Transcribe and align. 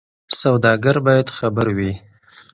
سوداګر 0.41 0.95
باید 1.07 1.27
خبر 1.37 1.67
وي. 1.77 1.91